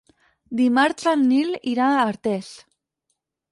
Dimarts 0.61 1.05
en 1.11 1.27
Nil 1.33 1.53
irà 1.73 1.91
a 1.91 2.01
Artés. 2.07 2.51